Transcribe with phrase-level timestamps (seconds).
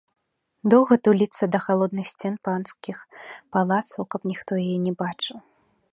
[0.73, 2.97] Доўга туліцца да халодных сцен панскіх
[3.59, 5.37] палацаў, каб ніхто яе не бачыў.